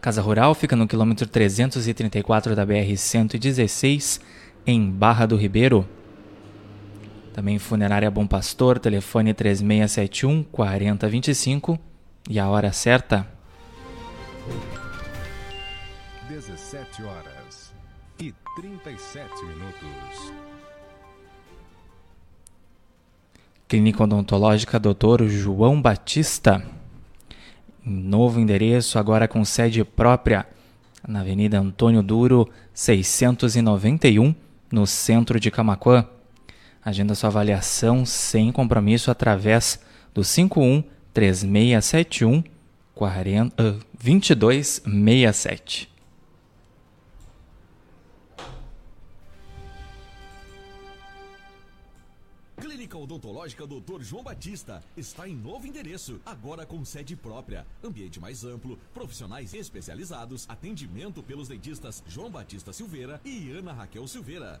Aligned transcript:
Casa 0.00 0.22
Rural 0.22 0.54
fica 0.54 0.74
no 0.74 0.88
quilômetro 0.88 1.26
334 1.26 2.56
da 2.56 2.66
BR-116, 2.66 4.20
em 4.66 4.90
Barra 4.90 5.26
do 5.26 5.36
Ribeiro, 5.36 5.88
também 7.38 7.56
Funerária 7.56 8.10
Bom 8.10 8.26
Pastor, 8.26 8.80
telefone 8.80 9.32
3671 9.32 10.42
4025 10.42 11.78
e 12.28 12.36
a 12.36 12.48
hora 12.48 12.72
certa. 12.72 13.24
17 16.28 17.04
horas 17.04 17.72
e 18.18 18.34
37 18.56 19.44
minutos. 19.44 20.32
Clínica 23.68 24.02
Odontológica 24.02 24.80
Dr. 24.80 25.28
João 25.28 25.80
Batista. 25.80 26.60
Novo 27.84 28.40
endereço, 28.40 28.98
agora 28.98 29.28
com 29.28 29.44
sede 29.44 29.84
própria, 29.84 30.44
na 31.06 31.20
Avenida 31.20 31.60
Antônio 31.60 32.02
Duro, 32.02 32.50
691, 32.74 34.34
no 34.72 34.88
centro 34.88 35.38
de 35.38 35.52
Camaquã. 35.52 36.04
Agenda 36.84 37.14
sua 37.14 37.28
avaliação 37.28 38.04
sem 38.06 38.50
compromisso 38.52 39.10
através 39.10 39.80
do 40.14 40.22
51 40.24 40.82
3671 41.12 42.44
40, 42.94 43.62
uh, 43.62 43.80
2267. 44.02 45.88
Clínica 52.56 52.98
Odontológica 52.98 53.66
Dr. 53.66 54.02
João 54.02 54.24
Batista 54.24 54.82
está 54.96 55.28
em 55.28 55.36
novo 55.36 55.66
endereço, 55.66 56.20
agora 56.26 56.66
com 56.66 56.84
sede 56.84 57.14
própria, 57.14 57.64
ambiente 57.84 58.18
mais 58.18 58.44
amplo, 58.44 58.78
profissionais 58.92 59.54
especializados, 59.54 60.44
atendimento 60.48 61.22
pelos 61.22 61.48
dentistas 61.48 62.02
João 62.08 62.30
Batista 62.30 62.72
Silveira 62.72 63.20
e 63.24 63.50
Ana 63.50 63.72
Raquel 63.72 64.08
Silveira. 64.08 64.60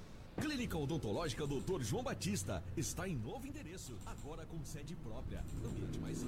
Clínica 0.39 0.77
Odontológica 0.77 1.45
Dr. 1.45 1.81
João 1.81 2.03
Batista 2.03 2.63
está 2.77 3.07
em 3.07 3.15
novo 3.15 3.45
endereço, 3.45 3.93
agora 4.05 4.45
com 4.45 4.63
sede 4.63 4.95
própria, 4.95 5.43
ambiente 5.65 5.99
mais 5.99 6.23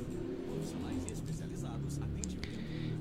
profissionais 0.47 1.11
especializados, 1.11 1.97
atendimento. 2.01 2.49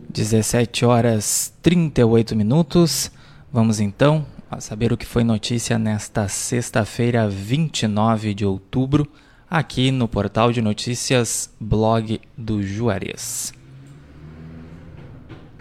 17 0.09 0.85
horas 0.85 1.53
38 1.63 2.37
minutos. 2.37 3.11
Vamos 3.53 3.81
então 3.81 4.27
a 4.51 4.61
saber 4.61 4.93
o 4.93 4.97
que 4.97 5.07
foi 5.07 5.25
notícia 5.25 5.79
nesta 5.79 6.29
sexta-feira, 6.29 7.29
29 7.29 8.35
de 8.35 8.45
outubro, 8.45 9.07
aqui 9.49 9.91
no 9.91 10.07
portal 10.07 10.53
de 10.53 10.61
notícias 10.61 11.51
Blog 11.59 12.21
do 12.37 12.63
Juarez. 12.63 13.53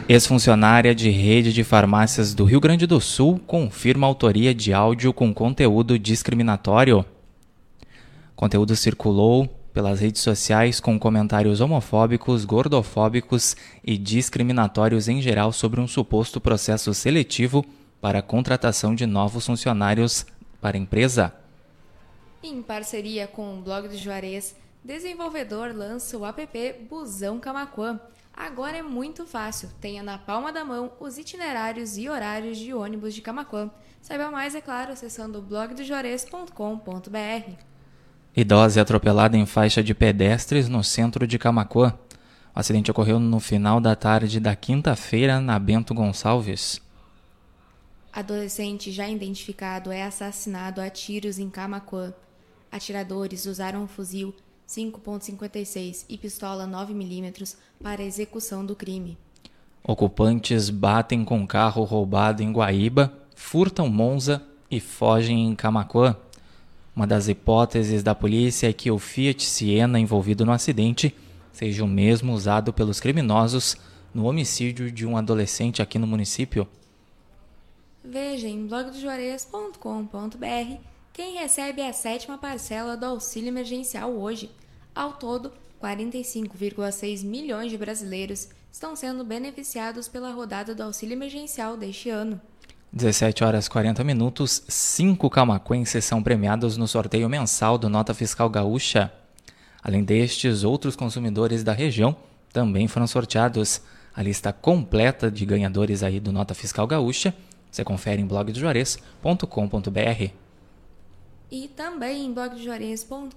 Ex-funcionária 0.10 0.94
de 0.94 1.10
rede 1.10 1.54
de 1.54 1.64
farmácias 1.64 2.34
do 2.34 2.44
Rio 2.44 2.60
Grande 2.60 2.86
do 2.86 3.00
Sul 3.00 3.40
confirma 3.46 4.08
autoria 4.08 4.54
de 4.54 4.74
áudio 4.74 5.14
com 5.14 5.34
conteúdo 5.34 5.98
discriminatório. 5.98 7.06
Conteúdo 8.36 8.76
circulou 8.76 9.48
pelas 9.72 10.02
redes 10.02 10.22
sociais 10.22 10.80
com 10.80 11.00
comentários 11.00 11.62
homofóbicos, 11.62 12.44
gordofóbicos 12.44 13.56
e 13.84 13.98
discriminatórios 13.98 15.08
em 15.08 15.22
geral 15.22 15.54
sobre 15.54 15.80
um 15.80 15.88
suposto 15.88 16.42
processo 16.42 16.94
seletivo 16.94 17.64
para 18.02 18.20
a 18.20 18.24
contratação 18.24 18.94
de 18.94 19.06
novos 19.06 19.46
funcionários 19.46 20.26
para 20.60 20.76
a 20.76 20.80
empresa. 20.80 21.34
Em 22.44 22.62
parceria 22.62 23.28
com 23.28 23.60
o 23.60 23.62
Blog 23.62 23.88
do 23.88 23.96
Juarez, 23.96 24.56
desenvolvedor 24.84 25.74
lança 25.74 26.18
o 26.18 26.26
app 26.26 26.76
Busão 26.90 27.40
Camaquã 27.40 28.00
Agora 28.34 28.78
é 28.78 28.82
muito 28.82 29.26
fácil. 29.26 29.70
Tenha 29.80 30.02
na 30.02 30.18
palma 30.18 30.52
da 30.52 30.66
mão 30.66 30.92
os 31.00 31.18
itinerários 31.18 31.98
e 31.98 32.10
horários 32.10 32.58
de 32.58 32.74
ônibus 32.74 33.14
de 33.14 33.22
Camaquã. 33.22 33.70
Saiba 34.02 34.32
mais, 34.32 34.56
é 34.56 34.62
claro, 34.62 34.94
acessando 34.94 35.42
blogdojores.com.br. 35.42 37.52
Idosa 38.36 38.82
atropelada 38.82 39.38
em 39.38 39.46
faixa 39.46 39.84
de 39.84 39.94
pedestres 39.94 40.70
no 40.70 40.84
centro 40.84 41.28
de 41.28 41.38
Camaquã. 41.38 41.94
O 42.56 42.60
acidente 42.60 42.90
ocorreu 42.90 43.20
no 43.20 43.40
final 43.40 43.80
da 43.80 43.96
tarde 43.96 44.40
da 44.40 44.56
quinta-feira 44.56 45.40
na 45.40 45.60
Bento 45.60 45.94
Gonçalves. 45.94 46.82
Adolescente 48.12 48.92
já 48.92 49.08
identificado 49.08 49.92
é 49.92 50.04
assassinado 50.04 50.82
a 50.82 50.90
tiros 50.90 51.40
em 51.40 51.50
Camaquã. 51.50 52.14
Atiradores 52.72 53.46
usaram 53.46 53.84
um 53.84 53.88
fuzil 53.88 54.34
5.56 54.72 56.06
e 56.08 56.18
pistola 56.18 56.66
9mm 56.66 57.58
para 57.84 58.02
execução 58.02 58.66
do 58.66 58.74
crime. 58.74 59.18
Ocupantes 59.84 60.70
batem 60.70 61.26
com 61.26 61.46
carro 61.46 61.84
roubado 61.84 62.42
em 62.42 62.54
Guaíba, 62.54 63.12
furtam 63.36 63.90
Monza 63.90 64.42
e 64.70 64.80
fogem 64.80 65.48
em 65.48 65.56
Camacuã. 65.56 66.16
Uma 66.96 67.06
das 67.06 67.28
hipóteses 67.28 68.02
da 68.02 68.16
polícia 68.16 68.70
é 68.70 68.74
que 68.74 68.90
o 68.90 68.98
Fiat 68.98 69.44
Siena 69.44 70.00
envolvido 70.00 70.46
no 70.46 70.54
acidente 70.54 71.14
seja 71.52 71.84
o 71.84 71.88
mesmo 71.88 72.32
usado 72.32 72.72
pelos 72.72 73.02
criminosos 73.02 73.76
no 74.14 74.26
homicídio 74.26 74.90
de 74.90 75.06
um 75.06 75.18
adolescente 75.18 75.82
aqui 75.82 76.00
no 76.00 76.08
município. 76.08 76.66
Veja 78.02 78.48
em 78.48 78.68
blogdojuarez.com.br 78.68 80.91
quem 81.14 81.36
recebe 81.36 81.82
a 81.82 81.94
sétima 81.94 82.38
parcela 82.38 82.96
do 82.96 83.06
auxílio 83.06 83.50
emergencial 83.50 84.12
hoje. 84.12 84.50
Ao 84.96 85.14
todo, 85.14 85.52
45,6 85.82 87.24
milhões 87.24 87.72
de 87.72 87.78
brasileiros 87.78 88.50
estão 88.72 88.96
sendo 88.96 89.24
beneficiados 89.24 90.08
pela 90.08 90.32
rodada 90.32 90.74
do 90.74 90.84
auxílio 90.84 91.14
emergencial 91.14 91.76
deste 91.76 92.10
ano. 92.10 92.40
17 92.94 93.44
horas 93.44 93.68
40 93.68 94.04
minutos, 94.04 94.64
cinco 94.68 95.30
camacuenses 95.30 96.04
são 96.04 96.22
premiados 96.22 96.78
no 96.78 96.88
sorteio 96.88 97.30
mensal 97.30 97.78
do 97.78 97.90
Nota 97.90 98.14
Fiscal 98.14 98.50
Gaúcha. 98.50 99.12
Além 99.82 100.04
destes, 100.04 100.64
outros 100.64 100.96
consumidores 100.96 101.64
da 101.64 101.74
região 101.74 102.16
também 102.52 102.88
foram 102.88 103.08
sorteados. 103.08 103.82
A 104.14 104.22
lista 104.22 104.52
completa 104.52 105.32
de 105.32 105.46
ganhadores 105.46 106.04
aí 106.04 106.20
do 106.20 106.34
Nota 106.34 106.54
Fiscal 106.54 106.86
Gaúcha 106.86 107.34
você 107.72 107.86
confere 107.86 108.22
em 108.22 108.26
blogdojuarez.com.br. 108.26 110.41
E 111.52 111.68
também 111.68 112.26
em 112.26 112.34
blogdojuarez.com.br 112.34 113.36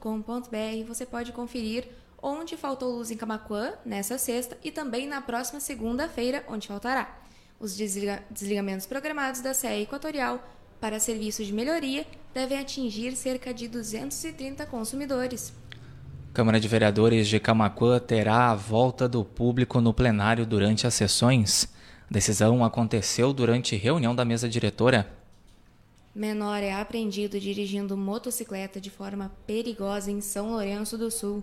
você 0.87 1.05
pode 1.05 1.33
conferir 1.33 1.89
onde 2.23 2.57
faltou 2.57 2.97
luz 2.97 3.11
em 3.11 3.17
Camacuã 3.17 3.73
nessa 3.85 4.17
sexta 4.17 4.57
e 4.63 4.71
também 4.71 5.07
na 5.07 5.21
próxima 5.21 5.59
segunda-feira, 5.61 6.45
onde 6.49 6.69
faltará. 6.69 7.19
Os 7.61 7.77
desliga 7.77 8.23
desligamentos 8.31 8.87
programados 8.87 9.41
da 9.41 9.53
CE 9.53 9.83
Equatorial 9.83 10.43
para 10.81 11.01
serviços 11.01 11.47
de 11.47 11.53
melhoria 11.53 12.07
devem 12.33 12.59
atingir 12.59 13.17
cerca 13.17 13.53
de 13.53 13.69
230 13.69 14.65
consumidores. 14.67 15.53
Câmara 16.33 16.59
de 16.59 16.69
Vereadores 16.69 17.29
de 17.29 17.39
Camacuã 17.39 17.99
terá 17.99 18.51
a 18.51 18.55
volta 18.55 19.09
do 19.09 19.25
público 19.25 19.81
no 19.81 19.93
plenário 19.93 20.47
durante 20.47 20.87
as 20.87 20.95
sessões. 20.95 21.69
A 22.11 22.13
decisão 22.13 22.65
aconteceu 22.65 23.33
durante 23.33 23.77
reunião 23.77 24.15
da 24.15 24.25
mesa 24.25 24.49
diretora. 24.49 25.24
Menor 26.15 26.63
é 26.63 26.73
apreendido 26.73 27.41
dirigindo 27.41 27.97
motocicleta 27.97 28.81
de 28.81 28.89
forma 28.89 29.33
perigosa 29.49 30.13
em 30.13 30.21
São 30.21 30.53
Lourenço 30.53 30.97
do 30.97 31.11
Sul. 31.11 31.43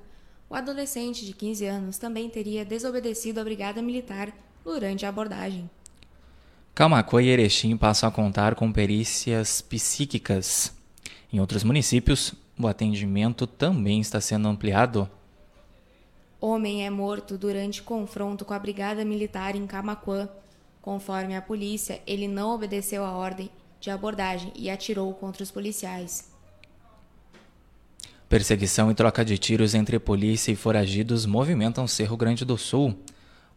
O 0.49 0.55
adolescente 0.55 1.25
de 1.25 1.33
15 1.33 1.65
anos 1.65 1.97
também 1.97 2.29
teria 2.29 2.63
desobedecido 2.63 3.41
à 3.41 3.43
brigada 3.43 3.81
militar 3.81 4.31
durante 4.63 5.05
a 5.05 5.09
abordagem. 5.09 5.69
Camacuã 6.73 7.21
e 7.21 7.27
Erechim 7.27 7.75
passam 7.75 8.07
a 8.07 8.11
contar 8.13 8.55
com 8.55 8.71
perícias 8.71 9.59
psíquicas. 9.59 10.73
Em 11.33 11.41
outros 11.41 11.65
municípios, 11.65 12.33
o 12.57 12.65
atendimento 12.65 13.45
também 13.45 13.99
está 13.99 14.21
sendo 14.21 14.47
ampliado. 14.47 15.09
Homem 16.39 16.85
é 16.85 16.89
morto 16.89 17.37
durante 17.37 17.83
confronto 17.83 18.45
com 18.45 18.53
a 18.53 18.59
brigada 18.59 19.03
militar 19.03 19.53
em 19.53 19.67
Camacuã. 19.67 20.29
Conforme 20.81 21.35
a 21.35 21.41
polícia, 21.41 22.01
ele 22.07 22.27
não 22.27 22.55
obedeceu 22.55 23.03
à 23.03 23.11
ordem 23.11 23.49
de 23.81 23.89
abordagem 23.89 24.53
e 24.55 24.69
atirou 24.69 25.13
contra 25.13 25.43
os 25.43 25.51
policiais. 25.51 26.31
Perseguição 28.29 28.89
e 28.89 28.95
troca 28.95 29.25
de 29.25 29.37
tiros 29.37 29.75
entre 29.75 29.99
polícia 29.99 30.53
e 30.53 30.55
foragidos 30.55 31.25
movimentam 31.25 31.85
Cerro 31.85 32.15
Grande 32.15 32.45
do 32.45 32.57
Sul. 32.57 32.95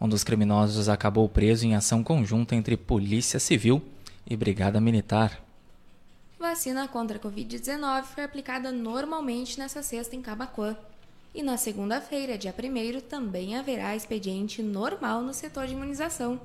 Um 0.00 0.08
dos 0.08 0.24
criminosos 0.24 0.88
acabou 0.88 1.28
preso 1.28 1.64
em 1.64 1.76
ação 1.76 2.02
conjunta 2.02 2.56
entre 2.56 2.76
Polícia 2.76 3.38
Civil 3.38 3.80
e 4.28 4.36
Brigada 4.36 4.80
Militar. 4.80 5.40
Vacina 6.40 6.88
contra 6.88 7.18
a 7.18 7.20
Covid-19 7.20 8.02
foi 8.02 8.24
aplicada 8.24 8.72
normalmente 8.72 9.58
nessa 9.58 9.82
sexta 9.82 10.16
em 10.16 10.22
Cabacuã. 10.22 10.76
E 11.32 11.42
na 11.42 11.56
segunda-feira, 11.56 12.38
dia 12.38 12.52
1, 12.52 13.00
também 13.00 13.56
haverá 13.56 13.94
expediente 13.94 14.62
normal 14.62 15.22
no 15.22 15.34
setor 15.34 15.66
de 15.66 15.72
imunização. 15.72 16.40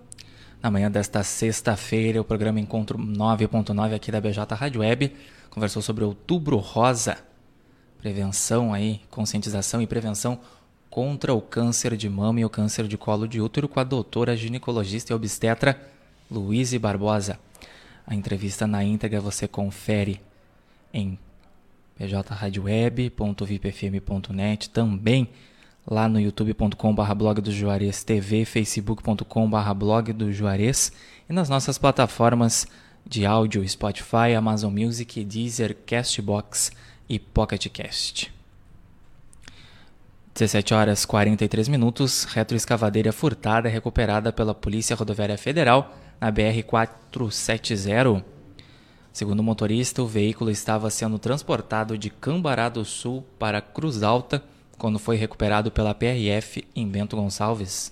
Na 0.61 0.69
manhã 0.69 0.91
desta 0.91 1.23
sexta-feira, 1.23 2.19
o 2.19 2.23
programa 2.23 2.59
Encontro 2.59 2.97
9.9 2.97 3.95
aqui 3.95 4.11
da 4.11 4.19
BJ 4.19 4.53
Rádio 4.55 4.81
Web 4.81 5.15
conversou 5.49 5.81
sobre 5.81 6.03
Outubro 6.03 6.57
Rosa, 6.57 7.17
prevenção 7.97 8.73
aí, 8.73 8.99
conscientização 9.09 9.81
e 9.81 9.87
prevenção 9.87 10.37
contra 10.89 11.33
o 11.33 11.41
câncer 11.41 11.95
de 11.95 12.09
mama 12.09 12.41
e 12.41 12.45
o 12.45 12.49
câncer 12.49 12.89
de 12.89 12.97
colo 12.97 13.25
de 13.25 13.39
útero 13.39 13.69
com 13.69 13.79
a 13.79 13.85
doutora 13.85 14.35
ginecologista 14.35 15.13
e 15.13 15.15
obstetra 15.15 15.79
Luíse 16.29 16.77
Barbosa. 16.77 17.39
A 18.05 18.13
entrevista 18.13 18.67
na 18.67 18.83
íntegra 18.83 19.21
você 19.21 19.47
confere 19.47 20.19
em 20.93 21.17
bjradioweb.vipfm.net, 21.97 24.69
também 24.71 25.29
lá 25.89 26.07
no 26.07 26.19
youtube.com.br 26.19 27.13
blog 27.15 27.41
do 27.41 27.51
Juarez 27.51 28.03
TV, 28.03 28.45
facebook.com.br 28.45 29.73
blog 29.75 30.13
do 30.13 30.31
Juarez 30.31 30.91
e 31.27 31.33
nas 31.33 31.49
nossas 31.49 31.79
plataformas 31.79 32.67
de 33.03 33.25
áudio 33.25 33.67
Spotify, 33.67 34.35
Amazon 34.37 34.71
Music, 34.71 35.23
Deezer, 35.23 35.75
Castbox 35.87 36.71
e 37.09 37.17
PocketCast. 37.17 38.31
17 40.35 40.73
horas 40.75 41.05
43 41.05 41.67
minutos, 41.67 42.23
retroescavadeira 42.25 43.11
furtada 43.11 43.67
recuperada 43.67 44.31
pela 44.31 44.53
Polícia 44.53 44.95
Rodoviária 44.95 45.39
Federal 45.39 45.97
na 46.21 46.31
BR-470. 46.31 48.23
Segundo 49.11 49.39
o 49.39 49.43
motorista, 49.43 50.03
o 50.03 50.07
veículo 50.07 50.51
estava 50.51 50.91
sendo 50.91 51.17
transportado 51.17 51.97
de 51.97 52.11
Cambará 52.11 52.69
do 52.69 52.85
Sul 52.85 53.25
para 53.39 53.59
Cruz 53.59 54.03
Alta, 54.03 54.43
quando 54.79 54.97
foi 54.97 55.17
recuperado 55.17 55.69
pela 55.69 55.93
PRF 55.93 56.67
em 56.75 56.87
Bento 56.87 57.15
Gonçalves. 57.15 57.91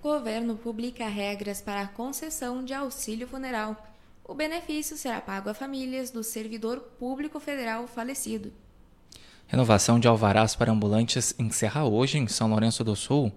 Governo 0.00 0.54
publica 0.54 1.08
regras 1.08 1.60
para 1.60 1.80
a 1.80 1.88
concessão 1.88 2.64
de 2.64 2.72
auxílio 2.72 3.26
funeral. 3.26 3.76
O 4.24 4.34
benefício 4.34 4.96
será 4.96 5.20
pago 5.20 5.48
a 5.48 5.54
famílias 5.54 6.10
do 6.10 6.22
servidor 6.22 6.78
público 6.98 7.40
federal 7.40 7.88
falecido. 7.88 8.52
Renovação 9.48 9.98
de 9.98 10.06
alvarás 10.06 10.54
para 10.54 10.70
ambulantes 10.70 11.34
encerra 11.38 11.84
hoje 11.84 12.18
em 12.18 12.28
São 12.28 12.50
Lourenço 12.50 12.84
do 12.84 12.94
Sul. 12.94 13.32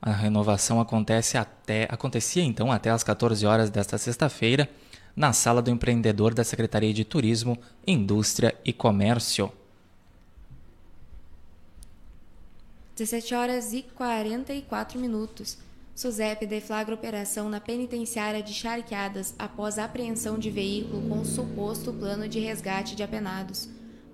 A 0.00 0.12
renovação 0.12 0.80
acontece 0.80 1.36
até, 1.36 1.86
acontecia 1.90 2.42
então 2.42 2.72
até 2.72 2.90
às 2.90 3.02
14 3.02 3.44
horas 3.44 3.68
desta 3.68 3.98
sexta-feira 3.98 4.68
na 5.14 5.32
sala 5.32 5.60
do 5.60 5.70
empreendedor 5.70 6.32
da 6.32 6.44
Secretaria 6.44 6.94
de 6.94 7.04
Turismo, 7.04 7.58
Indústria 7.86 8.54
e 8.64 8.72
Comércio. 8.72 9.52
17 13.02 13.34
horas 13.34 13.72
e 13.72 13.82
44 13.82 14.96
minutos. 14.96 15.58
SUSEP 15.92 16.46
deflagra 16.46 16.94
operação 16.94 17.48
na 17.48 17.58
penitenciária 17.58 18.40
de 18.40 18.54
Charqueadas 18.54 19.34
após 19.36 19.76
apreensão 19.76 20.38
de 20.38 20.50
veículo 20.50 21.08
com 21.08 21.24
suposto 21.24 21.92
plano 21.92 22.28
de 22.28 22.38
resgate 22.38 22.94
de 22.94 23.02
apenados. 23.02 23.68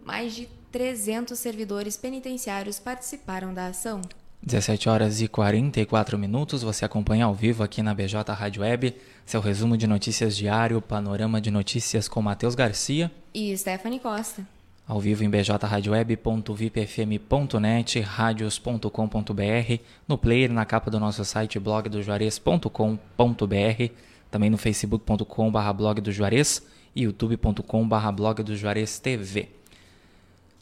Mais 0.07 0.35
de 0.35 0.49
300 0.73 1.39
servidores 1.39 1.99
penitenciários 1.99 2.79
participaram 2.79 3.53
da 3.53 3.67
ação. 3.67 4.01
17 4.43 4.89
horas 4.89 5.21
e 5.21 5.29
44 5.29 6.19
minutos, 6.19 6.63
você 6.63 6.87
acompanha 6.87 7.27
ao 7.27 7.35
vivo 7.35 7.63
aqui 7.63 7.83
na 7.83 7.93
BJ 7.93 8.33
Rádio 8.33 8.63
Web, 8.63 8.97
seu 9.27 9.43
resumo 9.43 9.77
de 9.77 9.87
notícias 9.87 10.35
diário, 10.35 10.81
panorama 10.81 11.43
de 11.43 11.51
notícias 11.51 12.09
com 12.09 12.23
Matheus 12.23 12.55
Garcia 12.55 13.11
e 13.35 13.55
Stephanie 13.55 14.01
Costa 14.01 14.58
ao 14.89 14.99
vivo 14.99 15.23
em 15.23 15.29
bjradioweb.vipfm.net, 15.29 18.01
radios.com.br, 18.01 19.83
no 20.09 20.17
player 20.17 20.51
na 20.51 20.65
capa 20.65 20.91
do 20.91 20.99
nosso 20.99 21.23
site 21.27 21.59
blogdojuarez.com.br, 21.59 23.93
também 24.31 24.49
no 24.49 24.57
facebook.com.br 24.57 25.73
blog 25.77 26.01
do 26.01 26.11
Juarez 26.11 26.67
e 26.97 27.03
youtube.com.br 27.03 28.13
blog 28.15 28.43
do 28.43 28.57
Juarez 28.57 28.99
TV. 28.99 29.51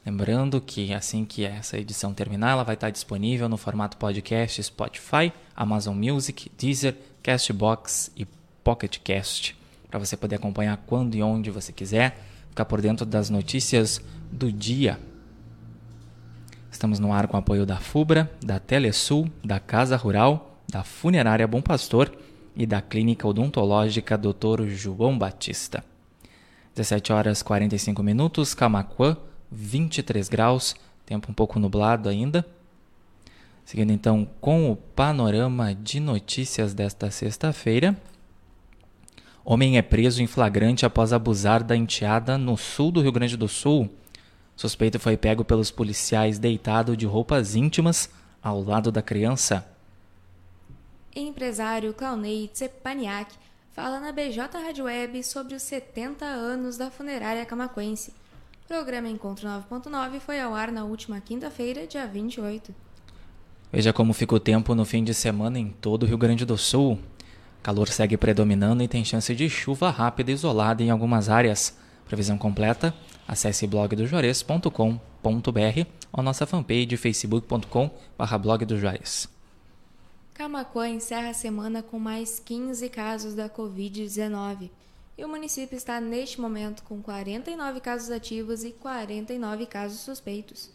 Lembrando 0.05 0.59
que 0.59 0.93
assim 0.93 1.23
que 1.23 1.45
essa 1.45 1.77
edição 1.77 2.13
terminar, 2.13 2.51
ela 2.51 2.63
vai 2.63 2.75
estar 2.75 2.89
disponível 2.89 3.47
no 3.47 3.55
formato 3.55 3.95
podcast 3.95 4.61
Spotify, 4.61 5.31
Amazon 5.55 5.95
Music, 5.95 6.51
Deezer, 6.57 6.97
Castbox 7.23 8.11
e 8.15 8.27
Pocket 8.61 8.97
Cast, 8.99 9.55
para 9.89 9.99
você 9.99 10.17
poder 10.17 10.35
acompanhar 10.35 10.75
quando 10.85 11.15
e 11.15 11.23
onde 11.23 11.49
você 11.49 11.71
quiser, 11.71 12.17
ficar 12.57 12.65
por 12.65 12.81
dentro 12.81 13.05
das 13.05 13.29
notícias 13.29 14.01
do 14.31 14.51
dia. 14.51 14.99
Estamos 16.71 16.97
no 16.97 17.13
ar 17.13 17.27
com 17.27 17.37
apoio 17.37 17.67
da 17.67 17.77
FUBRA, 17.77 18.31
da 18.43 18.59
Telesul, 18.59 19.29
da 19.43 19.59
Casa 19.59 19.95
Rural, 19.95 20.59
da 20.67 20.83
Funerária 20.83 21.47
Bom 21.47 21.61
Pastor 21.61 22.11
e 22.55 22.65
da 22.65 22.81
Clínica 22.81 23.27
Odontológica 23.27 24.17
Dr. 24.17 24.65
João 24.69 25.15
Batista. 25.19 25.83
17 26.73 27.13
horas 27.13 27.43
45 27.43 28.01
minutos, 28.01 28.55
Camacuã, 28.55 29.15
23 29.51 30.27
graus, 30.27 30.75
tempo 31.05 31.29
um 31.29 31.35
pouco 31.35 31.59
nublado 31.59 32.09
ainda. 32.09 32.43
Seguindo 33.65 33.91
então 33.91 34.27
com 34.41 34.71
o 34.71 34.75
panorama 34.75 35.75
de 35.75 35.99
notícias 35.99 36.73
desta 36.73 37.11
sexta-feira. 37.11 37.95
Homem 39.49 39.77
é 39.77 39.81
preso 39.81 40.21
em 40.21 40.27
flagrante 40.27 40.85
após 40.85 41.13
abusar 41.13 41.63
da 41.63 41.73
enteada 41.73 42.37
no 42.37 42.57
sul 42.57 42.91
do 42.91 42.99
Rio 42.99 43.13
Grande 43.13 43.37
do 43.37 43.47
Sul. 43.47 43.89
Suspeito 44.57 44.99
foi 44.99 45.15
pego 45.15 45.45
pelos 45.45 45.71
policiais 45.71 46.37
deitado 46.37 46.97
de 46.97 47.05
roupas 47.05 47.55
íntimas 47.55 48.09
ao 48.43 48.61
lado 48.61 48.91
da 48.91 49.01
criança. 49.01 49.65
Empresário 51.15 51.93
Claunei 51.93 52.49
Tsepaniak 52.49 53.33
fala 53.71 54.01
na 54.01 54.11
BJ 54.11 54.49
Rádio 54.51 54.83
Web 54.83 55.23
sobre 55.23 55.55
os 55.55 55.61
70 55.61 56.25
anos 56.25 56.75
da 56.75 56.91
funerária 56.91 57.45
camaquense. 57.45 58.13
O 58.65 58.67
programa 58.67 59.07
Encontro 59.07 59.47
9.9 59.47 60.19
foi 60.19 60.41
ao 60.41 60.53
ar 60.53 60.73
na 60.73 60.83
última 60.83 61.21
quinta-feira, 61.21 61.87
dia 61.87 62.05
28. 62.05 62.75
Veja 63.71 63.93
como 63.93 64.11
fica 64.11 64.35
o 64.35 64.41
tempo 64.41 64.75
no 64.75 64.83
fim 64.83 65.05
de 65.05 65.13
semana 65.13 65.57
em 65.57 65.69
todo 65.69 66.03
o 66.03 66.05
Rio 66.05 66.17
Grande 66.17 66.45
do 66.45 66.57
Sul. 66.57 66.99
Calor 67.67 67.89
segue 67.89 68.15
predominando 68.15 68.81
e 68.81 68.87
tem 68.87 69.03
chance 69.03 69.35
de 69.35 69.49
chuva 69.49 69.89
rápida 69.89 70.31
e 70.31 70.33
isolada 70.33 70.81
em 70.81 70.89
algumas 70.89 71.27
áreas. 71.27 71.77
Previsão 72.05 72.37
completa? 72.37 72.93
Acesse 73.27 73.67
blogdojuarez.com.br 73.67 75.87
ou 76.13 76.23
nossa 76.23 76.45
fanpage 76.45 76.95
facebook.com.br 76.95 78.37
blog 78.41 78.63
do 78.63 78.79
Juarez. 78.79 79.27
Camacuã 80.33 80.87
encerra 80.87 81.31
a 81.31 81.33
semana 81.33 81.83
com 81.83 81.99
mais 81.99 82.39
15 82.39 82.87
casos 82.87 83.35
da 83.35 83.49
Covid-19 83.49 84.69
e 85.17 85.25
o 85.25 85.27
município 85.27 85.75
está 85.75 85.99
neste 85.99 86.39
momento 86.39 86.83
com 86.83 87.01
49 87.01 87.81
casos 87.81 88.11
ativos 88.11 88.63
e 88.63 88.71
49 88.71 89.65
casos 89.65 89.99
suspeitos. 89.99 90.71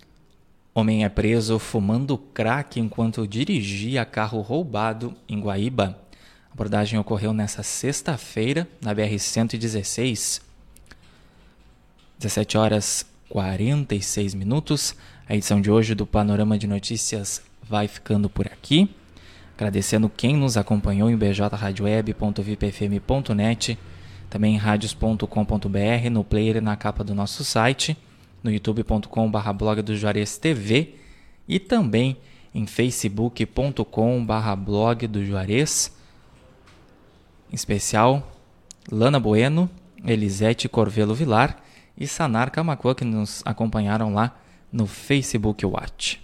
Homem 0.74 1.06
é 1.06 1.08
preso 1.08 1.58
fumando 1.58 2.18
crack 2.18 2.78
enquanto 2.78 3.26
dirigia 3.26 4.04
carro 4.04 4.42
roubado 4.42 5.16
em 5.26 5.40
Guaíba. 5.40 6.01
A 6.52 6.54
abordagem 6.54 6.98
ocorreu 6.98 7.32
nesta 7.32 7.62
sexta-feira 7.62 8.68
na 8.78 8.94
BR-116. 8.94 10.42
17 12.18 12.58
horas 12.58 13.06
46 13.30 14.34
minutos. 14.34 14.94
A 15.26 15.34
edição 15.34 15.62
de 15.62 15.70
hoje 15.70 15.94
do 15.94 16.06
Panorama 16.06 16.58
de 16.58 16.66
Notícias 16.66 17.40
vai 17.62 17.88
ficando 17.88 18.28
por 18.28 18.46
aqui. 18.46 18.94
Agradecendo 19.56 20.10
quem 20.10 20.36
nos 20.36 20.58
acompanhou 20.58 21.08
em 21.08 21.16
bjradioweb.vipfm.net, 21.16 23.78
também 24.28 24.54
em 24.54 24.58
radios.com.br, 24.58 26.10
no 26.10 26.22
player 26.22 26.56
e 26.56 26.60
na 26.60 26.76
capa 26.76 27.02
do 27.02 27.14
nosso 27.14 27.42
site 27.44 27.96
no 28.42 28.50
youtube.com.br 28.50 29.52
blog 29.56 29.80
do 29.80 29.96
Juarez 29.96 30.36
TV 30.36 30.96
e 31.48 31.58
também 31.58 32.18
em 32.54 32.66
facebook.com.br 32.66 34.56
blog 34.58 35.06
do 35.06 35.24
Juarez. 35.24 36.01
Em 37.52 37.54
especial, 37.54 38.32
Lana 38.90 39.20
Bueno, 39.20 39.68
Elisete 40.06 40.70
Corvelo 40.70 41.14
Vilar 41.14 41.62
e 41.98 42.08
Sanar 42.08 42.50
Camacuã 42.50 42.94
que 42.94 43.04
nos 43.04 43.42
acompanharam 43.44 44.14
lá 44.14 44.34
no 44.72 44.86
Facebook 44.86 45.66
Watch. 45.66 46.18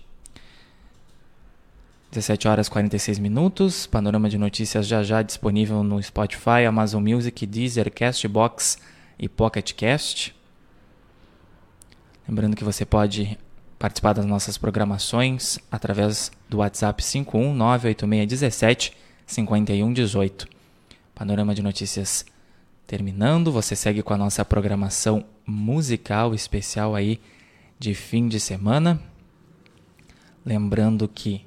17 2.10 2.48
horas 2.48 2.70
46 2.70 3.18
minutos, 3.18 3.86
panorama 3.86 4.30
de 4.30 4.38
notícias 4.38 4.86
já 4.86 5.02
já 5.02 5.20
disponível 5.20 5.84
no 5.84 6.02
Spotify, 6.02 6.64
Amazon 6.66 7.06
Music, 7.06 7.44
Deezer, 7.44 7.92
Castbox 7.92 8.78
e 9.18 9.28
Pocket 9.28 9.74
Cast. 9.74 10.34
Lembrando 12.26 12.56
que 12.56 12.64
você 12.64 12.86
pode 12.86 13.38
participar 13.78 14.14
das 14.14 14.24
nossas 14.24 14.56
programações 14.56 15.58
através 15.70 16.32
do 16.48 16.56
WhatsApp 16.58 17.02
5198617 17.02 18.94
5118. 19.26 20.57
Panorama 21.18 21.52
de 21.52 21.64
notícias 21.64 22.24
terminando, 22.86 23.50
você 23.50 23.74
segue 23.74 24.04
com 24.04 24.14
a 24.14 24.16
nossa 24.16 24.44
programação 24.44 25.24
musical 25.44 26.32
especial 26.32 26.94
aí 26.94 27.20
de 27.76 27.92
fim 27.92 28.28
de 28.28 28.38
semana. 28.38 29.02
Lembrando 30.46 31.08
que 31.08 31.44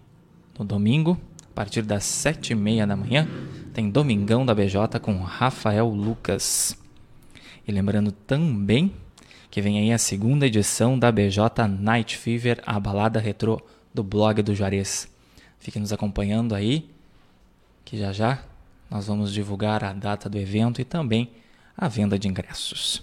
no 0.60 0.66
domingo, 0.66 1.18
a 1.50 1.56
partir 1.56 1.84
das 1.84 2.04
sete 2.04 2.52
e 2.52 2.56
meia 2.56 2.86
da 2.86 2.98
manhã, 2.98 3.26
tem 3.74 3.90
Domingão 3.90 4.46
da 4.46 4.54
BJ 4.54 5.00
com 5.00 5.22
Rafael 5.22 5.88
Lucas. 5.88 6.78
E 7.66 7.72
lembrando 7.72 8.12
também 8.12 8.94
que 9.50 9.62
vem 9.62 9.80
aí 9.80 9.94
a 9.94 9.98
segunda 9.98 10.48
edição 10.48 11.00
da 11.00 11.10
BJ 11.14 11.66
Night 11.80 12.18
Fever, 12.18 12.62
a 12.66 12.78
balada 12.78 13.22
retrô 13.22 13.62
do 13.94 14.04
blog 14.04 14.42
do 14.42 14.54
Juarez. 14.54 15.08
Fique 15.60 15.80
nos 15.80 15.94
acompanhando 15.94 16.54
aí, 16.54 16.90
que 17.86 17.98
já 17.98 18.12
já 18.12 18.51
nós 18.92 19.08
vamos 19.08 19.32
divulgar 19.32 19.86
a 19.86 19.94
data 19.94 20.30
do 20.30 20.38
evento 20.38 20.82
e 20.82 20.84
também 20.84 21.32
a 21.78 21.88
venda 21.88 22.20
de 22.20 22.28
ingressos. 22.28 23.02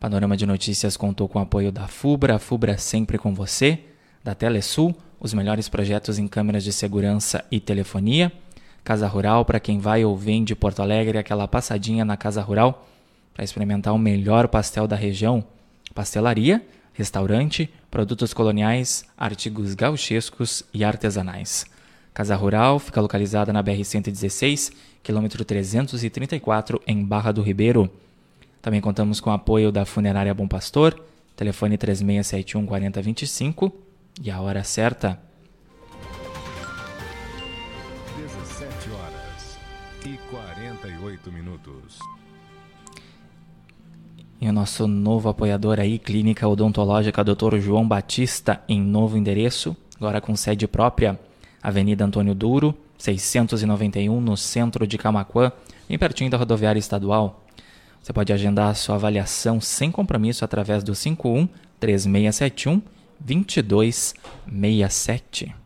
Panorama 0.00 0.36
de 0.36 0.44
Notícias 0.44 0.96
contou 0.96 1.28
com 1.28 1.38
o 1.38 1.42
apoio 1.42 1.70
da 1.70 1.86
FUBRA, 1.86 2.34
a 2.34 2.38
FUBRA 2.40 2.76
sempre 2.76 3.16
com 3.16 3.32
você, 3.32 3.78
da 4.24 4.34
Telesul, 4.34 4.92
os 5.20 5.32
melhores 5.32 5.68
projetos 5.68 6.18
em 6.18 6.26
câmeras 6.26 6.64
de 6.64 6.72
segurança 6.72 7.44
e 7.52 7.60
telefonia, 7.60 8.32
Casa 8.82 9.06
Rural 9.06 9.44
para 9.44 9.60
quem 9.60 9.78
vai 9.78 10.04
ou 10.04 10.16
vem 10.16 10.42
de 10.42 10.56
Porto 10.56 10.82
Alegre, 10.82 11.18
aquela 11.18 11.46
passadinha 11.46 12.04
na 12.04 12.16
Casa 12.16 12.42
Rural 12.42 12.88
para 13.32 13.44
experimentar 13.44 13.94
o 13.94 13.98
melhor 13.98 14.48
pastel 14.48 14.88
da 14.88 14.96
região 14.96 15.44
pastelaria, 15.94 16.66
restaurante, 16.92 17.70
produtos 17.90 18.34
coloniais, 18.34 19.04
artigos 19.16 19.74
gauchescos 19.74 20.64
e 20.74 20.84
artesanais. 20.84 21.64
Casa 22.16 22.34
Rural 22.34 22.78
fica 22.78 22.98
localizada 22.98 23.52
na 23.52 23.62
BR-116, 23.62 24.72
quilômetro 25.02 25.44
334, 25.44 26.80
em 26.86 27.04
Barra 27.04 27.30
do 27.30 27.42
Ribeiro. 27.42 27.90
Também 28.62 28.80
contamos 28.80 29.20
com 29.20 29.28
o 29.28 29.34
apoio 29.34 29.70
da 29.70 29.84
Funerária 29.84 30.32
Bom 30.32 30.48
Pastor, 30.48 30.98
telefone 31.36 31.76
3671 31.76 32.64
4025 32.64 33.70
e 34.22 34.30
a 34.30 34.40
hora 34.40 34.64
certa. 34.64 35.20
17 38.16 38.90
horas 38.92 39.58
e 40.06 40.18
48 40.30 41.30
minutos. 41.30 41.98
E 44.40 44.48
o 44.48 44.52
nosso 44.54 44.86
novo 44.86 45.28
apoiador 45.28 45.78
aí, 45.78 45.98
Clínica 45.98 46.48
Odontológica 46.48 47.22
Dr. 47.22 47.58
João 47.58 47.86
Batista, 47.86 48.62
em 48.66 48.80
novo 48.80 49.18
endereço, 49.18 49.76
agora 49.98 50.18
com 50.18 50.34
sede 50.34 50.66
própria, 50.66 51.20
Avenida 51.62 52.04
Antônio 52.04 52.34
Duro, 52.34 52.74
691, 52.98 54.20
no 54.20 54.36
centro 54.36 54.86
de 54.86 54.98
Camaquã, 54.98 55.50
bem 55.88 55.98
pertinho 55.98 56.30
da 56.30 56.36
rodoviária 56.36 56.78
estadual. 56.78 57.42
Você 58.02 58.12
pode 58.12 58.30
agendar 58.32 58.70
a 58.70 58.74
sua 58.74 58.94
avaliação 58.94 59.60
sem 59.60 59.90
compromisso 59.90 60.44
através 60.44 60.84
do 60.84 60.94
51 60.94 61.48
3671 61.80 62.80
2267. 63.18 65.65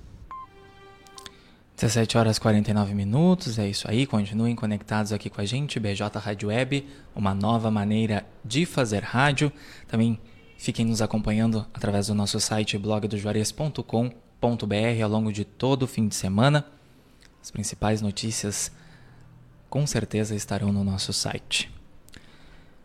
17 1.75 2.17
horas 2.17 2.37
49 2.37 2.93
minutos, 2.93 3.57
é 3.57 3.67
isso 3.67 3.89
aí. 3.89 4.05
Continuem 4.05 4.55
conectados 4.55 5.11
aqui 5.11 5.29
com 5.29 5.41
a 5.41 5.45
gente, 5.45 5.79
BJ 5.79 6.19
Rádio 6.19 6.49
Web, 6.49 6.87
uma 7.15 7.33
nova 7.33 7.71
maneira 7.71 8.25
de 8.45 8.65
fazer 8.65 9.03
rádio. 9.03 9.51
Também 9.87 10.19
fiquem 10.57 10.85
nos 10.85 11.01
acompanhando 11.01 11.65
através 11.73 12.07
do 12.07 12.13
nosso 12.13 12.39
site 12.39 12.77
blogdojuarez.com.br 12.77 15.03
ao 15.03 15.09
longo 15.09 15.33
de 15.33 15.43
todo 15.43 15.83
o 15.83 15.87
fim 15.87 16.07
de 16.07 16.15
semana. 16.15 16.65
As 17.41 17.49
principais 17.49 18.01
notícias 18.01 18.71
com 19.69 19.87
certeza 19.87 20.35
estarão 20.35 20.71
no 20.71 20.83
nosso 20.83 21.11
site. 21.11 21.71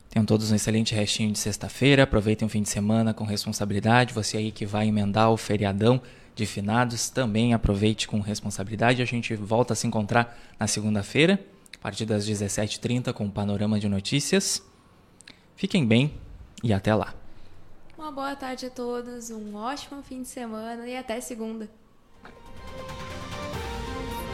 Tenham 0.09 0.25
todos 0.25 0.51
um 0.51 0.55
excelente 0.55 0.95
restinho 0.95 1.31
de 1.31 1.39
sexta-feira. 1.39 2.05
Aproveitem 2.05 2.47
o 2.47 2.49
fim 2.49 2.63
de 2.63 2.71
semana 2.71 3.13
com 3.13 3.25
responsabilidade. 3.25 4.15
Você 4.15 4.39
aí 4.39 4.51
que 4.51 4.65
vai 4.65 4.89
emendar 4.89 5.31
o 5.31 5.37
feriadão 5.37 6.01
de 6.37 6.45
finados, 6.45 7.09
também 7.09 7.55
aproveite 7.55 8.07
com 8.07 8.21
responsabilidade. 8.21 9.01
A 9.01 9.07
gente 9.07 9.35
volta 9.35 9.73
a 9.73 9.77
se 9.77 9.87
encontrar 9.87 10.39
na 10.61 10.67
segunda-feira, 10.67 11.43
a 11.75 11.79
partir 11.79 12.05
das 12.05 12.29
17h30, 12.29 13.13
com 13.15 13.27
o 13.27 13.31
panorama 13.31 13.81
de 13.81 13.89
notícias. 13.89 14.63
Fiquem 15.57 15.87
bem 15.87 16.13
e 16.63 16.75
até 16.75 16.95
lá. 16.95 17.15
Uma 17.97 18.13
boa 18.13 18.37
tarde 18.37 18.67
a 18.67 18.71
todos, 18.71 19.31
um 19.31 19.57
ótimo 19.57 20.03
fim 20.03 20.21
de 20.21 20.29
semana 20.29 20.87
e 20.87 20.95
até 20.95 21.19
segunda. 21.23 21.71